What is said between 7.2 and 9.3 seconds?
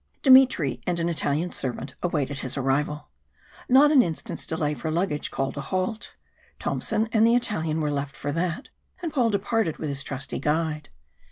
the Italian were left for that, and Paul